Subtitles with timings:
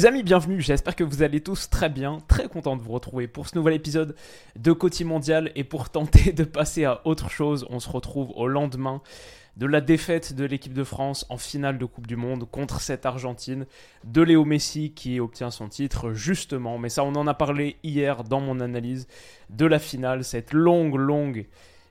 [0.00, 3.28] Les amis, bienvenue, j'espère que vous allez tous très bien, très content de vous retrouver
[3.28, 4.16] pour ce nouvel épisode
[4.56, 8.48] de Côté Mondial et pour tenter de passer à autre chose, on se retrouve au
[8.48, 9.02] lendemain
[9.58, 13.04] de la défaite de l'équipe de France en finale de Coupe du Monde contre cette
[13.04, 13.66] Argentine,
[14.04, 18.24] de Léo Messi qui obtient son titre justement, mais ça on en a parlé hier
[18.24, 19.06] dans mon analyse
[19.50, 21.46] de la finale, cette longue longue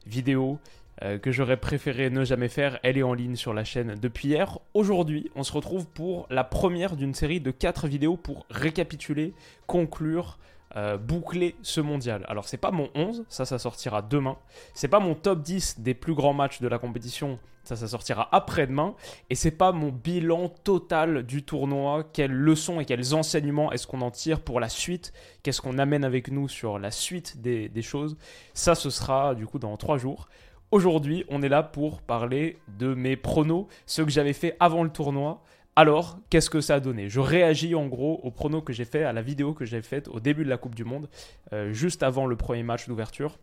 [0.07, 0.57] vidéo
[1.01, 2.79] euh, que j'aurais préféré ne jamais faire.
[2.83, 4.59] Elle est en ligne sur la chaîne depuis hier.
[4.73, 9.33] Aujourd'hui, on se retrouve pour la première d'une série de 4 vidéos pour récapituler,
[9.65, 10.37] conclure,
[10.75, 12.25] euh, boucler ce mondial.
[12.27, 14.37] Alors c'est pas mon 11, ça ça sortira demain.
[14.75, 18.29] C'est pas mon top 10 des plus grands matchs de la compétition, ça ça sortira
[18.31, 18.93] après-demain.
[19.31, 24.01] Et c'est pas mon bilan total du tournoi, quelles leçons et quels enseignements est-ce qu'on
[24.01, 27.81] en tire pour la suite, qu'est-ce qu'on amène avec nous sur la suite des, des
[27.81, 28.15] choses?
[28.53, 30.27] Ça ce sera du coup dans 3 jours.
[30.71, 34.91] Aujourd'hui, on est là pour parler de mes pronos, ceux que j'avais fait avant le
[34.91, 35.43] tournoi.
[35.75, 37.09] Alors, qu'est-ce que ça a donné?
[37.09, 40.07] Je réagis en gros aux pronos que j'ai fait, à la vidéo que j'ai faite
[40.09, 41.09] au début de la Coupe du Monde,
[41.53, 43.39] euh, juste avant le premier match d'ouverture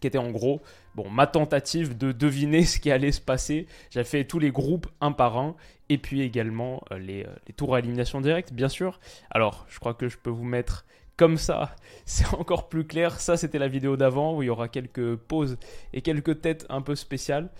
[0.00, 0.60] qui était en gros
[0.94, 3.66] bon, ma tentative de deviner ce qui allait se passer.
[3.90, 5.56] J'ai fait tous les groupes un par un,
[5.88, 9.00] et puis également euh, les, euh, les, tours à élimination directe, bien sûr.
[9.30, 10.84] Alors, je crois que je peux vous mettre
[11.18, 13.20] comme ça, c'est encore plus clair.
[13.20, 15.58] Ça, c'était la vidéo d'avant où il y aura quelques pauses
[15.92, 17.50] et quelques têtes un peu spéciales.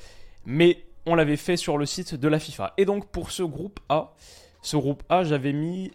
[0.46, 2.72] Mais on l'avait fait sur le site de la FIFA.
[2.78, 4.14] Et donc, pour ce groupe A,
[4.62, 5.92] ce groupe A, j'avais mis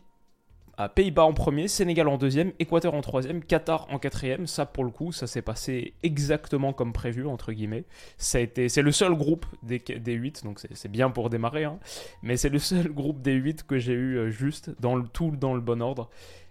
[0.96, 4.48] Pays-Bas en premier, Sénégal en deuxième, Équateur en troisième, Qatar en quatrième.
[4.48, 7.86] Ça, pour le coup, ça s'est passé exactement comme prévu, entre guillemets.
[8.18, 11.80] C'est le seul groupe des, des 8, donc c'est, bien pour démarrer, hein.
[12.24, 15.32] mais c'est le seul groupe des 8 que j'ai eu euh, juste, dans le tout
[15.32, 16.10] dans le bon ordre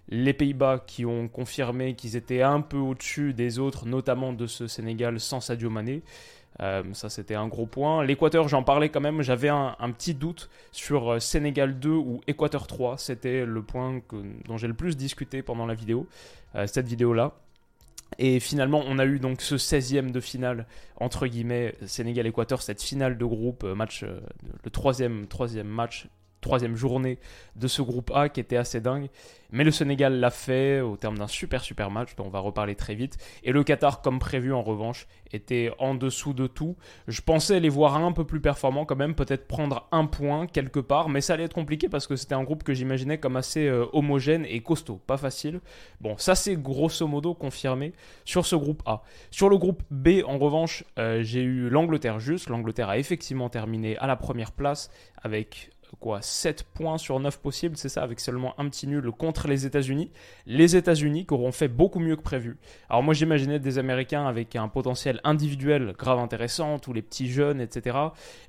[0.08, 4.66] les Pays-Bas qui ont confirmé qu'ils étaient un peu au-dessus des autres, notamment de ce
[4.66, 6.02] Sénégal sans Sadio Mané.
[6.60, 8.04] Euh, ça, c'était un gros point.
[8.04, 9.22] L'Équateur, j'en parlais quand même.
[9.22, 12.98] J'avais un, petit doute sur euh, Sénégal 2 ou Équateur 3.
[12.98, 14.00] C'était le point
[14.46, 16.06] dont j'ai le plus discuté pendant la vidéo,
[16.54, 17.32] euh, cette vidéo-là.
[18.18, 23.16] Et finalement, on a eu donc ce 16e de finale, entre guillemets, Sénégal-Équateur, cette finale
[23.16, 26.08] de groupe, match, le troisième, troisième match
[26.42, 27.18] troisième journée
[27.56, 29.08] de ce groupe A qui était assez dingue.
[29.54, 32.74] Mais le Sénégal l'a fait au terme d'un super super match dont on va reparler
[32.74, 33.18] très vite.
[33.44, 36.74] Et le Qatar, comme prévu en revanche, était en dessous de tout.
[37.06, 40.80] Je pensais les voir un peu plus performants quand même, peut-être prendre un point quelque
[40.80, 43.66] part, mais ça allait être compliqué parce que c'était un groupe que j'imaginais comme assez
[43.66, 45.60] euh, homogène et costaud, pas facile.
[46.00, 47.92] Bon, ça c'est grosso modo confirmé
[48.24, 49.02] sur ce groupe A.
[49.30, 52.48] Sur le groupe B, en revanche, euh, j'ai eu l'Angleterre juste.
[52.48, 54.90] L'Angleterre a effectivement terminé à la première place
[55.22, 55.70] avec
[56.02, 59.64] quoi 7 points sur 9 possibles, c'est ça, avec seulement un petit nul contre les
[59.64, 60.10] États-Unis.
[60.46, 62.58] Les États-Unis qui auront fait beaucoup mieux que prévu.
[62.90, 67.60] Alors moi j'imaginais des Américains avec un potentiel individuel grave intéressant, tous les petits jeunes,
[67.60, 67.96] etc.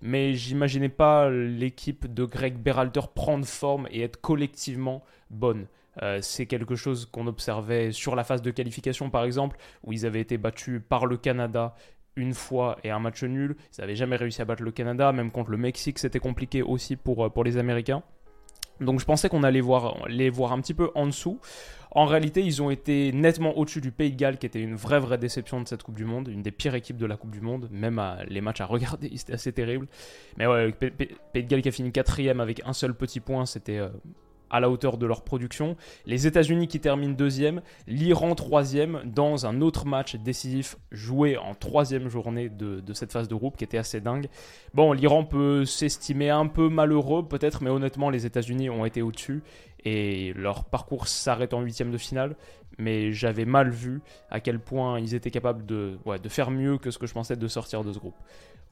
[0.02, 5.68] Mais j'imaginais pas l'équipe de Greg Berhalter prendre forme et être collectivement bonne.
[6.02, 10.06] Euh, c'est quelque chose qu'on observait sur la phase de qualification par exemple, où ils
[10.06, 11.76] avaient été battus par le Canada
[12.16, 13.56] une fois et un match nul.
[13.78, 16.96] Ils n'avaient jamais réussi à battre le Canada, même contre le Mexique, c'était compliqué aussi
[16.96, 18.04] pour, euh, pour les Américains.
[18.82, 21.40] Donc je pensais qu'on allait voir, les voir un petit peu en dessous.
[21.92, 25.00] En réalité, ils ont été nettement au-dessus du Pays de Galles, qui était une vraie,
[25.00, 27.40] vraie déception de cette Coupe du Monde, une des pires équipes de la Coupe du
[27.40, 29.88] Monde, même les matchs à regarder, c'était assez terrible.
[30.38, 33.78] Mais ouais, Pays de Galles qui a fini quatrième avec un seul petit point, c'était
[33.78, 33.90] euh,
[34.54, 35.76] à la hauteur de leur production.
[36.06, 42.08] Les États-Unis qui terminent deuxième, l'Iran troisième dans un autre match décisif joué en troisième
[42.08, 44.28] journée de, cette phase de groupe qui était assez dingue.
[44.76, 49.42] Bon, l'Iran peut s'estimer un peu malheureux peut-être, mais honnêtement les États-Unis ont été au-dessus
[49.86, 52.36] et leur parcours s'arrête en huitième de finale.
[52.78, 56.92] Mais j'avais mal vu à quel point ils étaient capables de, de faire mieux que
[56.92, 58.16] ce que je pensais de sortir de ce groupe.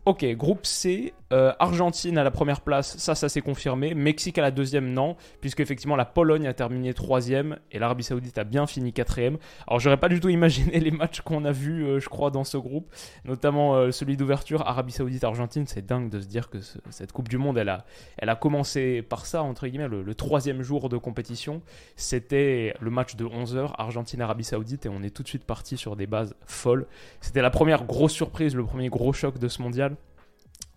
[0.05, 3.93] Ok, groupe C, euh, Argentine à la première place, ça, ça s'est confirmé.
[3.93, 8.35] Mexique à la deuxième, non, puisque effectivement la Pologne a terminé troisième et l'Arabie Saoudite
[8.39, 9.37] a bien fini quatrième.
[9.67, 12.43] Alors j'aurais pas du tout imaginé les matchs qu'on a vus, euh, je crois, dans
[12.43, 12.91] ce groupe,
[13.25, 15.67] notamment euh, celui d'ouverture Arabie Saoudite-Argentine.
[15.67, 16.57] C'est dingue de se dire que
[16.89, 17.85] cette Coupe du Monde, elle a,
[18.17, 21.61] elle a commencé par ça, entre guillemets, le, troisième jour de compétition.
[21.95, 25.95] C'était le match de 11h, Argentine-Arabie Saoudite, et on est tout de suite parti sur
[25.95, 26.87] des bases folles.
[27.21, 29.90] C'était la première grosse surprise, le premier gros choc de ce mondial.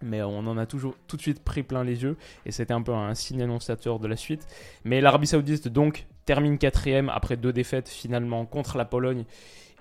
[0.03, 2.83] Mais on en a toujours tout de suite pris plein les yeux et c'était un
[2.83, 4.47] peu un signe annonciateur de la suite.
[4.85, 9.25] Mais l'Arabie Saoudite donc termine quatrième après deux défaites finalement contre la Pologne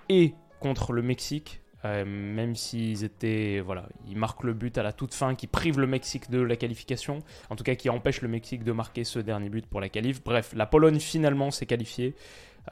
[0.08, 1.60] et contre le Mexique.
[1.84, 5.78] Euh, même s'ils étaient, voilà, ils marquent le but à la toute fin, qui prive
[5.78, 7.18] le Mexique de la qualification,
[7.50, 10.24] en tout cas qui empêche le Mexique de marquer ce dernier but pour la qualif.
[10.24, 12.14] Bref, la Pologne finalement s'est qualifiée.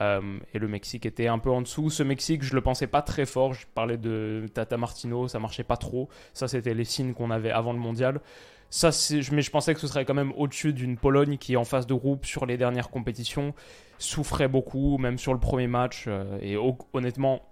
[0.00, 1.90] Euh, et le Mexique était un peu en dessous.
[1.90, 3.54] Ce Mexique, je le pensais pas très fort.
[3.54, 6.08] Je parlais de Tata Martino, ça marchait pas trop.
[6.32, 8.20] Ça, c'était les signes qu'on avait avant le mondial.
[8.70, 8.88] Ça,
[9.32, 11.92] mais je pensais que ce serait quand même au-dessus d'une Pologne qui, en phase de
[11.92, 13.54] groupe sur les dernières compétitions,
[13.98, 16.06] souffrait beaucoup, même sur le premier match.
[16.08, 16.56] Euh, et
[16.94, 17.42] honnêtement,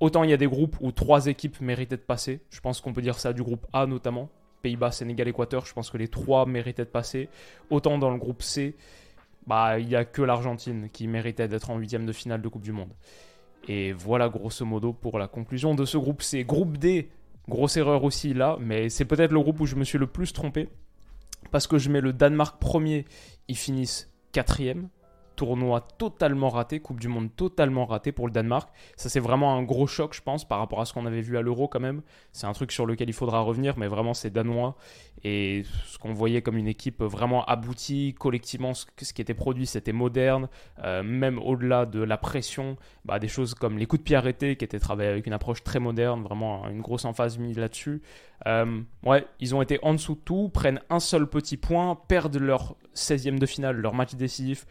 [0.00, 2.40] autant il y a des groupes où trois équipes méritaient de passer.
[2.48, 4.30] Je pense qu'on peut dire ça du groupe A notamment.
[4.62, 7.28] Pays-Bas, Sénégal, Équateur, je pense que les trois méritaient de passer.
[7.68, 8.74] Autant dans le groupe C,
[9.46, 12.62] bah, il n'y a que l'Argentine qui méritait d'être en huitième de finale de Coupe
[12.62, 12.92] du Monde.
[13.68, 16.44] Et voilà grosso modo pour la conclusion de ce groupe C.
[16.44, 17.10] Groupe D,
[17.48, 20.32] grosse erreur aussi là, mais c'est peut-être le groupe où je me suis le plus
[20.32, 20.68] trompé.
[21.50, 23.04] Parce que je mets le Danemark premier,
[23.48, 24.88] ils finissent quatrième
[25.34, 28.70] tournoi totalement raté, Coupe du Monde totalement raté pour le Danemark.
[28.96, 31.36] Ça, c'est vraiment un gros choc, je pense, par rapport à ce qu'on avait vu
[31.36, 32.02] à l'Euro quand même.
[32.32, 34.76] C'est un truc sur lequel il faudra revenir, mais vraiment, c'est danois.
[35.22, 39.92] Et ce qu'on voyait comme une équipe vraiment aboutie, collectivement, ce, qui était produit, c'était
[39.92, 40.48] moderne.
[40.82, 44.56] Euh, même au-delà de la pression, bah, des choses comme les coups de pied arrêtés,
[44.56, 48.02] qui étaient travaillés avec une approche très moderne, vraiment une grosse emphase mise là-dessus.
[48.46, 52.36] Euh, ouais, ils ont été en dessous de tout, prennent un seul petit point, perdent
[52.36, 54.66] leur 16e de finale, leur match décisif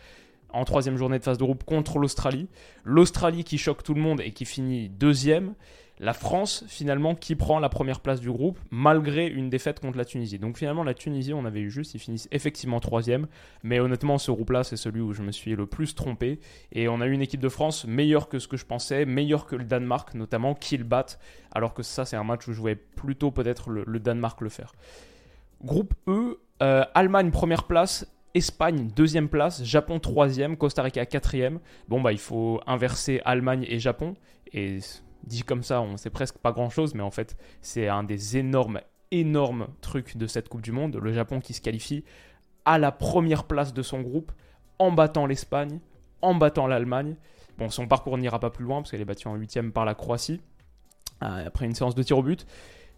[0.53, 2.47] en troisième journée de phase de groupe contre l'Australie.
[2.83, 5.53] L'Australie qui choque tout le monde et qui finit deuxième.
[5.99, 10.05] La France, finalement, qui prend la première place du groupe, malgré une défaite contre la
[10.05, 10.39] Tunisie.
[10.39, 13.27] Donc finalement, la Tunisie, on avait eu juste, ils finissent effectivement troisième.
[13.61, 16.39] Mais honnêtement, ce groupe-là, c'est celui où je me suis le plus trompé.
[16.71, 19.45] Et on a eu une équipe de France meilleure que ce que je pensais, meilleure
[19.45, 21.19] que le Danemark, notamment, qui le battent.
[21.51, 24.73] Alors que ça, c'est un match où je voyais plutôt peut-être le, Danemark le faire.
[25.63, 31.59] Groupe E, euh, Allemagne première place, Espagne deuxième place, Japon troisième, Costa Rica quatrième.
[31.87, 34.15] Bon bah il faut inverser Allemagne et Japon
[34.51, 34.79] et
[35.23, 38.37] dit comme ça on sait presque pas grand chose mais en fait c'est un des
[38.37, 38.81] énormes
[39.11, 40.95] énormes trucs de cette Coupe du Monde.
[40.99, 42.03] Le Japon qui se qualifie
[42.65, 44.31] à la première place de son groupe
[44.79, 45.79] en battant l'Espagne,
[46.23, 47.15] en battant l'Allemagne.
[47.59, 49.93] Bon son parcours n'ira pas plus loin parce qu'elle est battue en huitième par la
[49.93, 50.41] Croatie
[51.21, 52.47] euh, après une séance de tir au but.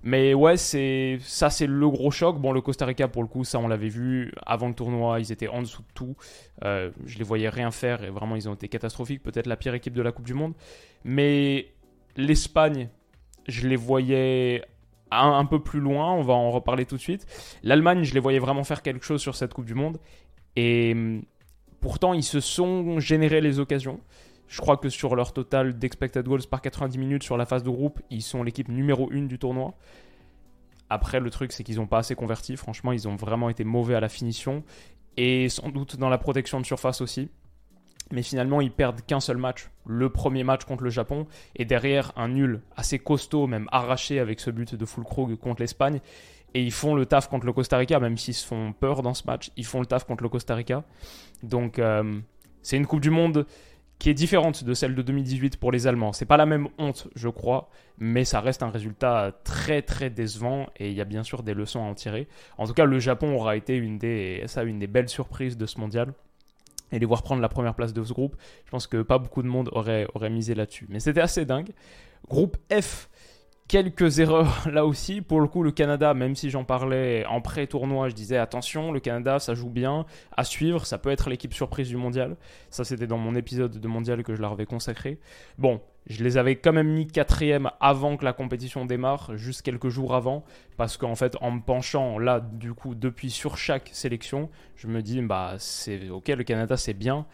[0.06, 2.40] Mais ouais, c'est ça, c'est le gros choc.
[2.40, 5.32] Bon, le Costa Rica, pour le coup, ça, on l'avait vu avant le tournoi, ils
[5.32, 6.16] étaient en dessous de tout.
[6.64, 9.24] Euh, je les voyais rien faire et vraiment, ils ont été catastrophiques.
[9.24, 10.54] Peut-être la pire équipe de la Coupe du Monde.
[11.04, 11.74] Mais
[12.18, 12.90] l'Espagne,
[13.48, 14.64] je les voyais
[15.10, 16.14] un, peu plus loin.
[16.14, 17.26] On va en reparler tout de suite.
[17.64, 19.98] L'Allemagne, je les voyais vraiment faire quelque chose sur cette Coupe du Monde.
[20.56, 21.24] Et hum,
[21.82, 24.00] pourtant, ils se sont générés les occasions.
[24.48, 27.70] Je crois que sur leur total d'expected goals par 90 minutes sur la phase de
[27.70, 29.74] groupe, ils sont l'équipe numéro 1 du tournoi.
[30.90, 32.56] Après, le truc, c'est qu'ils n'ont pas assez converti.
[32.58, 34.64] Franchement, ils ont vraiment été mauvais à la finition.
[35.18, 37.30] Et sans doute dans la protection de surface aussi.
[38.12, 39.72] Mais finalement, ils perdent qu'un seul match.
[39.88, 41.26] Le premier match contre le Japon.
[41.56, 46.02] Et derrière, un nul assez costaud, même arraché avec ce but de Fulkrug contre l'Espagne.
[46.54, 49.14] Et ils font le taf contre le Costa Rica, même s'ils se font peur dans
[49.14, 49.52] ce match.
[49.58, 50.84] Ils font le taf contre le Costa Rica.
[51.42, 52.20] Donc, euh,
[52.62, 53.46] c'est une Coupe du Monde
[54.00, 56.14] qui est différente de celle de 2018 pour les Allemands.
[56.14, 60.68] C'est pas la même honte, je crois, mais ça reste un résultat très très décevant
[60.78, 62.28] et il y a bien sûr des leçons à en tirer.
[62.58, 65.66] En tout cas, le Japon aura été une des, ça, une des belles surprises de
[65.66, 66.14] ce mondial.
[66.92, 69.42] Et les voir prendre la première place de ce groupe, je pense que pas beaucoup
[69.42, 70.86] de monde aurait, aurait misé là-dessus.
[70.90, 71.72] Mais c'était assez dingue.
[72.30, 73.10] Groupe F,
[73.68, 75.22] Quelques erreurs là aussi.
[75.22, 79.00] Pour le coup, le Canada, même si j'en parlais en pré-tournoi, je disais attention, le
[79.00, 80.06] Canada, ça joue bien,
[80.38, 82.38] à suivre, ça peut être l'équipe surprise du mondial.
[82.70, 85.18] Ça, c'était dans mon épisode de mondial que je leur avais consacré.
[85.58, 89.90] Bon, je les avais quand même mis quatrième avant que la compétition démarre, juste quelques
[89.90, 90.44] jours avant,
[90.78, 95.02] parce qu'en fait, en me penchant là, du coup, depuis sur chaque sélection, je me
[95.02, 97.26] dis, bah, c'est ok, le Canada, c'est bien,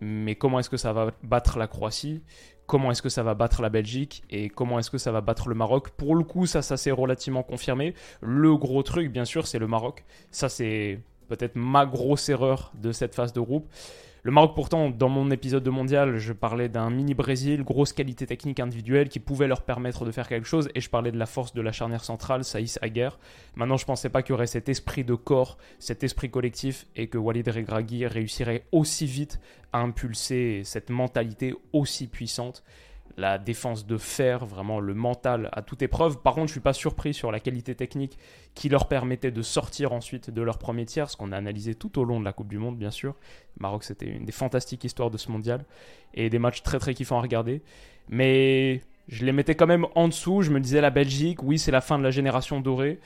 [0.00, 2.22] mais comment est-ce que ça va battre la Croatie?
[2.68, 5.48] Comment est-ce que ça va battre la Belgique et comment est-ce que ça va battre
[5.48, 5.88] le Maroc.
[5.88, 7.94] Pour le coup, ça, ça s'est relativement confirmé.
[8.20, 10.04] Le gros truc, bien sûr, c'est le Maroc.
[10.30, 13.68] Ça, c'est peut-être ma grosse erreur de cette phase de groupe.
[14.24, 18.58] Le Maroc, pourtant, dans mon épisode de mondial, je parlais d'un mini-Brésil, grosse qualité technique
[18.58, 21.54] individuelle qui pouvait leur permettre de faire quelque chose, et je parlais de la force
[21.54, 23.18] de la charnière centrale, Saïs Aguerre.
[23.54, 26.86] Maintenant, je ne pensais pas qu'il y aurait cet esprit de corps, cet esprit collectif,
[26.96, 29.40] et que Walid Regragui réussirait aussi vite
[29.72, 32.64] à impulser cette mentalité aussi puissante
[33.18, 36.22] la défense de fer, vraiment le mental à toute épreuve.
[36.22, 38.16] Par contre, je suis pas surpris sur la qualité technique
[38.54, 41.98] qui leur permettait de sortir ensuite de leur premier tiers, ce qu'on a analysé tout
[41.98, 43.16] au long de la Coupe du Monde, bien sûr.
[43.58, 45.64] Maroc, c'était une des fantastiques histoires de ce mondial
[46.14, 47.60] et des matchs très très kiffants à regarder.
[48.08, 50.42] Mais je les mettais quand même en dessous.
[50.42, 53.00] Je me disais la Belgique, oui, c'est la fin de la génération dorée.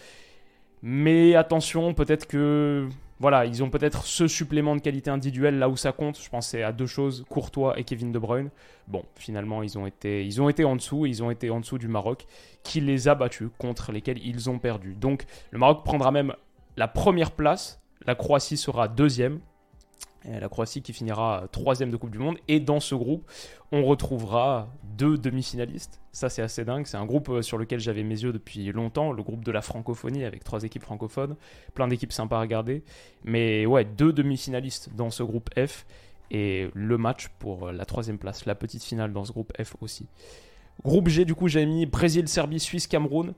[0.83, 2.89] Mais attention, peut-être que
[3.23, 6.21] voilà, ils ont peut-être ce supplément de qualité individuelle là où ça compte.
[6.21, 8.51] Je pensais à deux choses, Courtois et Kevin De Bruyne.
[8.89, 11.87] Bon, finalement, ils ont été, ont été en dessous, ils ont été en dessous du
[11.87, 12.27] Maroc,
[12.65, 14.95] qui les a battus, contre lesquels ils ont perdu.
[14.95, 16.35] Donc, le Maroc prendra même
[16.77, 19.39] la première place, la Croatie sera deuxième,
[20.25, 22.37] la Croatie qui finira troisième de Coupe du Monde.
[22.49, 23.31] Et dans ce groupe,
[23.73, 26.01] on retrouvera deux demi-finalistes.
[26.13, 26.87] Ça, c'est assez dingue.
[26.87, 29.63] C'est un groupe euh, sur lequel j'avais mes yeux depuis longtemps, le groupe de la
[29.63, 31.37] francophonie avec trois équipes francophones,
[31.75, 32.83] plein d'équipes sympas à regarder.
[33.25, 35.87] Mais ouais, deux demi-finalistes dans ce groupe F
[36.31, 40.07] et le match pour la troisième place, la petite finale dans ce groupe F aussi.
[40.85, 43.35] Groupe G, du coup, j'ai mis Brésil, Serbie, Suisse, Cameroun.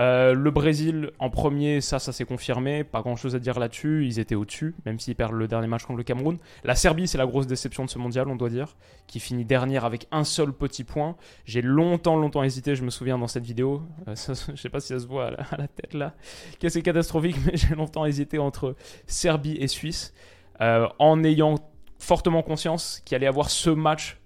[0.00, 2.84] Euh, le Brésil en premier, ça, ça s'est confirmé.
[2.84, 4.06] Pas grand chose à dire là-dessus.
[4.06, 6.38] Ils étaient au-dessus, même s'ils perdent le dernier match contre le Cameroun.
[6.64, 8.76] La Serbie, c'est la grosse déception de ce mondial, on doit dire,
[9.06, 11.16] qui finit dernière avec un seul petit point.
[11.46, 12.74] J'ai longtemps, longtemps hésité.
[12.74, 13.82] Je me souviens dans cette vidéo.
[14.06, 14.14] Euh,
[14.54, 16.14] je sais pas si ça se voit à la, tête là.
[16.60, 18.76] Que c'est catastrophique, mais j'ai longtemps hésité entre
[19.06, 20.12] Serbie et Suisse.
[20.60, 21.54] Euh, en ayant
[22.00, 24.18] fortement conscience qu'il allait avoir ce match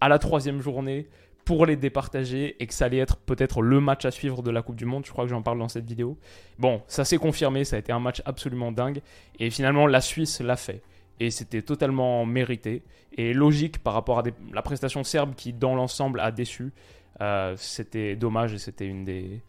[0.00, 1.08] à la troisième journée
[1.46, 4.62] pour les départager et que ça allait être peut-être le match à suivre de la
[4.62, 5.06] Coupe du Monde.
[5.06, 6.18] Je crois que j'en parle dans cette vidéo.
[6.58, 9.00] Bon, ça s'est confirmé, ça a été un match absolument dingue.
[9.38, 10.82] Et finalement, la Suisse l'a fait.
[11.20, 12.82] Et c'était totalement mérité
[13.16, 16.72] et logique par rapport à la prestation serbe qui, dans l'ensemble, a déçu.
[17.20, 19.40] Euh, c'était dommage et c'était une des,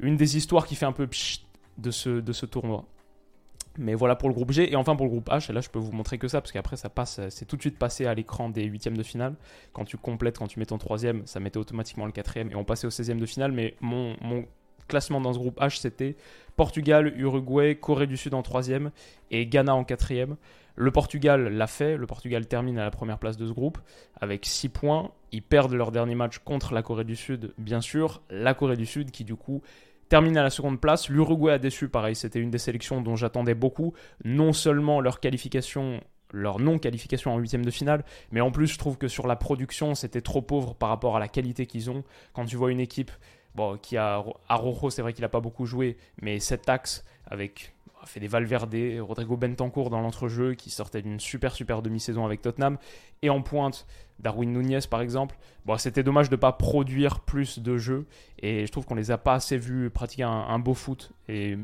[0.00, 1.08] une des histoires qui fait un peu
[1.78, 2.84] de ce, de ce tournoi.
[3.78, 4.70] Mais voilà pour le groupe G.
[4.70, 6.52] Et enfin pour le groupe H, et là je peux vous montrer que ça, parce
[6.52, 9.34] qu'après ça passe, c'est tout de suite passé à l'écran des huitièmes de finale.
[9.72, 12.64] Quand tu complètes, quand tu mets ton troisième, ça mettait automatiquement le quatrième, et on
[12.64, 13.52] passait au 16e de finale.
[13.52, 14.16] Mais mon,
[14.88, 16.16] classement dans ce groupe H, c'était
[16.56, 18.90] Portugal, Uruguay, Corée du Sud en troisième,
[19.30, 20.36] et Ghana en quatrième.
[20.80, 23.78] Le Portugal l'a fait, le Portugal termine à la première place de ce groupe
[24.20, 25.10] avec 6 points.
[25.32, 28.22] Ils perdent leur dernier match contre la Corée du Sud, bien sûr.
[28.30, 29.60] La Corée du Sud qui du coup
[30.08, 31.08] termine à la seconde place.
[31.08, 33.94] L'Uruguay a déçu, pareil, c'était une des sélections dont j'attendais beaucoup.
[34.24, 36.00] Non seulement leur qualification
[36.32, 39.94] leur non-qualification en huitième de finale, mais en plus je trouve que sur la production
[39.94, 42.04] c'était trop pauvre par rapport à la qualité qu'ils ont.
[42.32, 43.10] Quand tu vois une équipe
[43.54, 47.74] bon, qui a Arojo, c'est vrai qu'il n'a pas beaucoup joué, mais cet axe avec
[48.08, 52.78] fait des Valverde, Rodrigo Bentancourt dans l'entrejeu qui sortait d'une super super demi-saison avec Tottenham
[53.22, 53.86] et en pointe
[54.18, 55.36] Darwin Nunez par exemple.
[55.64, 58.06] Bon, c'était dommage de ne pas produire plus de jeux
[58.40, 61.58] et je trouve qu'on les a pas assez vus pratiquer un, beau foot et,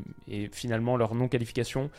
[0.51, 1.89] finalement leur non-qualification.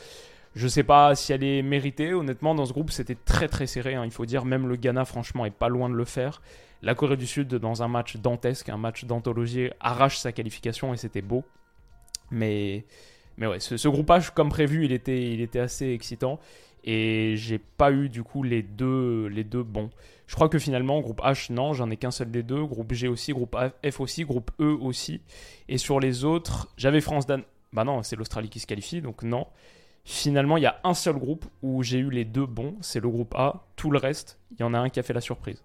[0.56, 2.14] Je sais pas si elle est méritée.
[2.14, 3.94] Honnêtement, dans ce groupe, c'était très très serré.
[3.94, 4.04] Hein.
[4.06, 6.42] Il faut dire, même le Ghana, franchement, est pas loin de le faire.
[6.82, 10.96] La Corée du Sud, dans un match dantesque, un match d'anthologie, arrache sa qualification et
[10.96, 11.44] c'était beau.
[12.30, 12.84] Mais
[13.36, 16.40] mais ouais, ce, groupage, comme prévu, il était, il était assez excitant.
[16.84, 19.90] Et j'ai pas eu du coup les deux, les deux bons.
[20.26, 22.64] Je crois que finalement, groupe H, non, j'en ai qu'un seul des deux.
[22.64, 25.20] Groupe G aussi, groupe F aussi, groupe E aussi.
[25.68, 27.42] Et sur les autres, j'avais France-Dan.
[27.72, 29.46] Bah non, c'est l'Australie qui se qualifie, donc non.
[30.08, 33.08] Finalement, il y a un seul groupe où j'ai eu les deux bons, c'est le
[33.08, 33.64] groupe A.
[33.74, 35.64] Tout le reste, il y en a un qui a fait la surprise.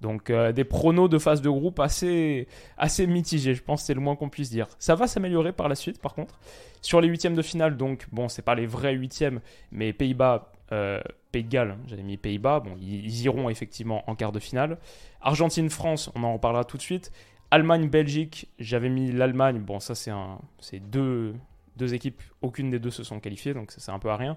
[0.00, 2.46] Donc euh, des pronos de phase de groupe assez,
[2.78, 4.68] assez mitigés, je pense c'est le moins qu'on puisse dire.
[4.78, 6.38] Ça va s'améliorer par la suite par contre.
[6.80, 9.40] Sur les huitièmes de finale, donc bon, c'est pas les vrais huitièmes,
[9.72, 11.00] mais Pays-Bas, euh,
[11.32, 14.78] Pays de Galles, j'avais mis Pays-Bas, bon, ils, iront effectivement en quart de finale.
[15.22, 17.10] Argentine-France, on en reparlera tout de suite.
[17.50, 21.34] Allemagne-Belgique, j'avais mis l'Allemagne, bon ça c'est deux,
[21.76, 24.36] deux équipes, aucune des deux se sont qualifiées, donc ça c'est un peu à rien.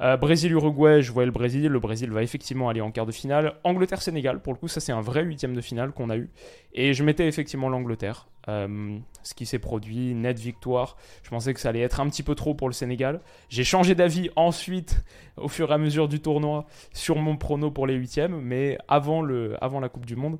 [0.00, 1.68] Euh, Brésil-Uruguay, je voyais le Brésil.
[1.68, 3.54] Le Brésil va effectivement aller en quart de finale.
[3.64, 6.30] Angleterre-Sénégal, pour le coup, ça c'est un vrai huitième de finale qu'on a eu.
[6.74, 8.28] Et je mettais effectivement l'Angleterre.
[8.48, 10.96] Euh, ce qui s'est produit, nette victoire.
[11.22, 13.20] Je pensais que ça allait être un petit peu trop pour le Sénégal.
[13.48, 15.02] J'ai changé d'avis ensuite,
[15.36, 18.38] au fur et à mesure du tournoi, sur mon prono pour les huitièmes.
[18.40, 20.38] Mais avant la Coupe du Monde,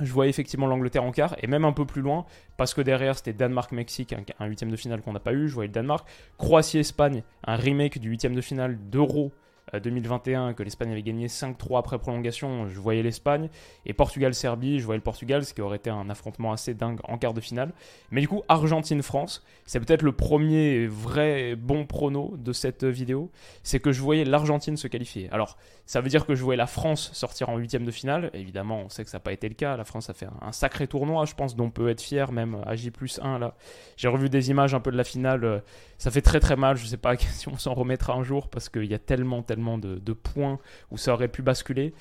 [0.00, 2.26] je voyais effectivement l'Angleterre en quart, et même un peu plus loin,
[2.56, 5.68] parce que derrière c'était Danemark-Mexique, un, huitième de finale qu'on n'a pas eu, je voyais
[5.68, 9.32] le Danemark, Croatie-Espagne, un remake du huitième de finale d'Euro
[9.78, 13.48] 2021 que l'Espagne avait gagné 5-3 après prolongation, je voyais l'Espagne.
[13.86, 17.18] Et Portugal-Serbie, je voyais le Portugal, ce qui aurait été un affrontement assez dingue en
[17.18, 17.72] quart de finale.
[18.10, 23.30] Mais du coup, Argentine-France, c'est peut-être le premier vrai bon prono de cette vidéo.
[23.62, 25.28] C'est que je voyais l'Argentine se qualifier.
[25.30, 28.30] Alors, ça veut dire que je voyais la France sortir en huitième de finale.
[28.34, 29.76] Évidemment, on sait que ça n'a pas été le cas.
[29.76, 32.58] La France a fait un, sacré tournoi, je pense, dont on peut être fier, même
[32.66, 33.54] à J plus 1 là.
[33.96, 35.62] J'ai revu des images un peu de la finale.
[35.98, 36.76] Ça fait très très mal.
[36.76, 39.42] Je ne sais pas si on s'en remettra un jour parce qu'il y a tellement,
[39.42, 40.58] tellement de, points
[40.90, 41.92] où ça aurait pu basculer.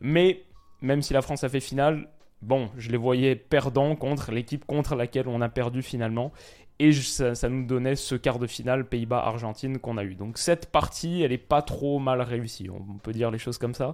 [0.00, 0.42] Mais
[0.80, 2.08] même si la France a fait finale,
[2.42, 6.32] bon, je les voyais perdants contre l'équipe contre laquelle on a perdu finalement.
[6.80, 10.14] Et ça, nous donnait ce quart de finale Pays-Bas-Argentine qu'on a eu.
[10.14, 13.74] Donc cette partie, elle n'est pas trop mal réussie, on peut dire les choses comme
[13.74, 13.92] ça.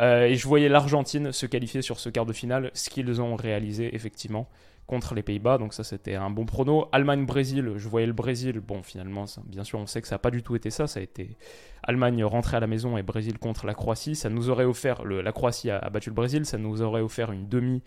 [0.00, 3.36] Euh, et je voyais l'Argentine se qualifier sur ce quart de finale, ce qu'ils ont
[3.36, 4.48] réalisé effectivement
[4.86, 5.58] contre les Pays-Bas.
[5.58, 6.88] Donc ça, c'était un bon prono.
[6.92, 8.60] Allemagne-Brésil, je voyais le Brésil.
[8.60, 10.86] Bon, finalement, bien sûr, on sait que ça n'a pas du tout été ça.
[10.86, 11.36] Ça a été
[11.82, 14.16] Allemagne rentrée à la maison et Brésil contre la Croatie.
[14.16, 17.48] Ça nous aurait offert, la Croatie a, battu le Brésil, ça nous aurait offert une
[17.48, 17.82] demi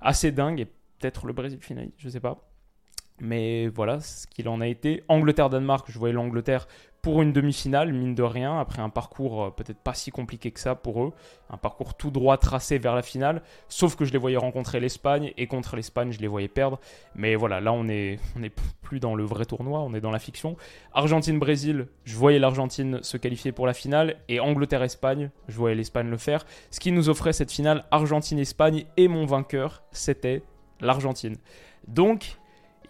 [0.00, 2.53] assez dingue et peut-être le Brésil final, je sais pas.
[3.20, 5.04] Mais voilà ce qu'il en a été.
[5.08, 6.66] Angleterre-Danemark, je voyais l'Angleterre
[7.04, 10.58] pour une demi-finale, mine de rien, après un parcours euh, peut-être pas si compliqué que
[10.58, 11.12] ça pour eux,
[11.50, 15.30] un parcours tout droit tracé vers la finale, sauf que je les voyais rencontrer l'Espagne,
[15.36, 16.80] et contre l'Espagne, je les voyais perdre.
[17.14, 20.10] Mais voilà, là, on est, on est plus dans le vrai tournoi, on est dans
[20.10, 20.56] la fiction.
[20.94, 26.16] Argentine-Brésil, je voyais l'Argentine se qualifier pour la finale, et Angleterre-Espagne, je voyais l'Espagne le
[26.16, 26.46] faire.
[26.70, 30.42] Ce qui nous offrait cette finale Argentine-Espagne, et mon vainqueur, c'était
[30.80, 31.36] l'Argentine.
[31.86, 32.38] Donc,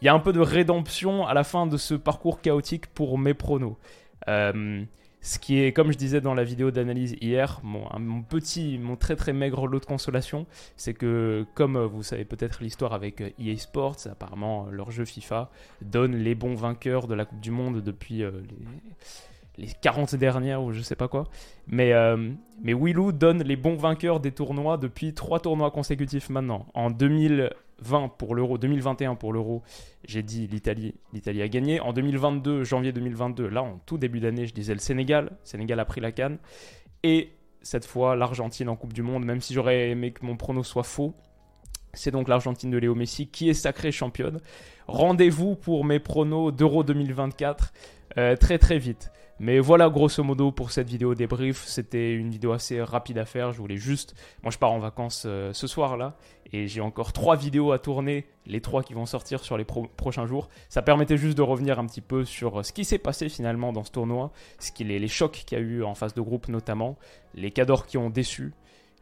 [0.04, 3.16] il y a un peu de rédemption à la fin de ce parcours chaotique pour
[3.16, 3.78] mes pronos.
[4.28, 4.84] Euh,
[5.22, 9.16] ce qui est, comme je disais dans la vidéo d'analyse hier, mon, petit, mon très
[9.16, 10.44] très maigre lot de consolation,
[10.76, 15.06] c'est que, comme vous savez peut-être l'histoire avec EA euh, e Sports, apparemment leur jeu
[15.06, 18.30] FIFA donne les bons vainqueurs de la Coupe du Monde depuis euh,
[19.56, 21.28] les, les, 40 dernières ou je sais pas quoi.
[21.66, 21.94] Mais,
[22.62, 26.66] mais Willou donne les bons vainqueurs des tournois depuis trois tournois consécutifs maintenant.
[26.74, 29.62] En 2000, 20 pour l'euro, 2021 pour l'euro,
[30.06, 31.80] j'ai dit l'Italie, l'Italie a gagné.
[31.80, 35.84] En 2022, janvier 2022, là en tout début d'année, je disais le Sénégal, Sénégal a
[35.84, 36.38] pris la canne.
[37.02, 37.30] Et
[37.62, 40.82] cette fois, l'Argentine en Coupe du Monde, même si j'aurais aimé que mon prono soit
[40.82, 41.14] faux.
[41.92, 44.40] C'est donc l'Argentine de Léo Messi qui est sacrée championne.
[44.88, 47.72] Rendez-vous pour mes pronos d'Euro 2024
[48.18, 49.10] euh, très très vite.
[49.40, 51.64] Mais voilà grosso modo pour cette vidéo débrief.
[51.64, 53.52] C'était une vidéo assez rapide à faire.
[53.52, 54.14] Je voulais juste...
[54.42, 56.16] Moi je pars en vacances euh, ce soir là.
[56.52, 58.26] Et j'ai encore trois vidéos à tourner.
[58.46, 60.48] Les trois qui vont sortir sur les prochains jours.
[60.68, 63.72] Ça permettait juste de revenir un petit peu sur euh, ce qui s'est passé finalement
[63.72, 64.30] dans ce tournoi.
[64.60, 66.96] Ce qu'il les chocs qu'il y a eu en phase de groupe notamment.
[67.34, 68.52] Les cadors qui ont déçu.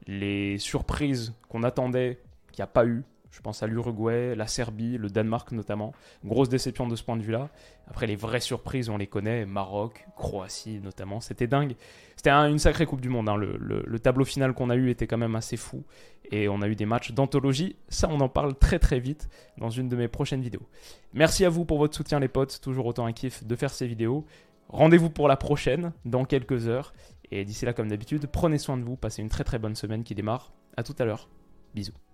[0.06, 2.18] Les surprises qu'on attendait
[2.52, 3.04] qu'il n'y a pas eu.
[3.32, 5.94] Je pense à l'Uruguay, la Serbie, le Danemark notamment.
[6.22, 7.48] Grosse déception de ce point de vue-là.
[7.88, 9.46] Après, les vraies surprises, on les connaît.
[9.46, 11.20] Maroc, Croatie notamment.
[11.20, 11.74] C'était dingue.
[12.16, 13.30] C'était une sacrée Coupe du Monde.
[13.30, 13.36] Hein.
[13.36, 15.82] Le, tableau final qu'on a eu était quand même assez fou.
[16.30, 17.76] Et on a eu des matchs d'anthologie.
[17.88, 20.68] Ça, on en parle très très vite dans une de mes prochaines vidéos.
[21.14, 22.60] Merci à vous pour votre soutien, les potes.
[22.60, 24.26] Toujours autant un kiff de faire ces vidéos.
[24.68, 26.92] Rendez-vous pour la prochaine dans quelques heures.
[27.30, 28.96] Et d'ici là, comme d'habitude, prenez soin de vous.
[28.96, 30.52] Passez une très très bonne semaine qui démarre.
[30.76, 31.30] À tout à l'heure.
[31.74, 32.11] Bisous.